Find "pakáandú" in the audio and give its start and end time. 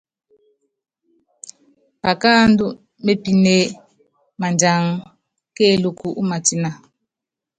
2.03-2.67